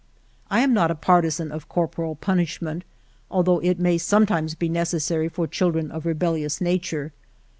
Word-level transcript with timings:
I 0.49 0.61
am 0.61 0.73
not 0.73 0.89
a 0.89 0.95
partisan 0.95 1.51
of 1.51 1.69
corporal 1.69 2.15
punishment, 2.15 2.83
although 3.29 3.59
it 3.59 3.77
may 3.77 3.99
some 3.99 4.25
times 4.25 4.55
be 4.55 4.67
necessary 4.67 5.29
for 5.29 5.45
children 5.45 5.91
of 5.91 6.07
rebellious 6.07 6.59
nature. 6.59 7.11